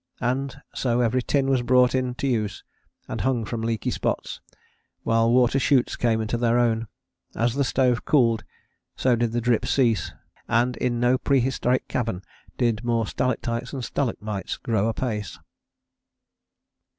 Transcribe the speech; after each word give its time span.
And 0.19 0.59
so 0.73 1.01
every 1.01 1.21
tin 1.21 1.47
was 1.47 1.61
brought 1.61 1.93
into 1.93 2.25
use 2.27 2.63
and 3.07 3.21
hung 3.21 3.45
from 3.45 3.61
leaky 3.61 3.91
spots, 3.91 4.41
while 5.03 5.29
water 5.31 5.59
chutes 5.59 5.95
came 5.95 6.21
into 6.21 6.37
their 6.37 6.57
own. 6.57 6.87
As 7.35 7.53
the 7.53 7.63
stove 7.63 8.03
cooled 8.03 8.43
so 8.95 9.15
did 9.15 9.31
the 9.31 9.41
drip 9.41 9.63
cease, 9.63 10.11
and 10.47 10.75
in 10.77 10.99
no 10.99 11.19
prehistoric 11.19 11.87
cavern 11.87 12.23
did 12.57 12.83
more 12.83 13.05
stalactites 13.05 13.73
and 13.73 13.85
stalagmites 13.85 14.57
grow 14.57 14.87
apace. 14.89 15.37